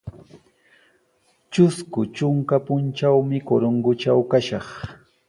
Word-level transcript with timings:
Trusku 1.51 1.99
trunka 2.13 2.55
puntrawmi 2.65 3.37
Corongotraw 3.47 4.19
kashaq. 4.31 4.67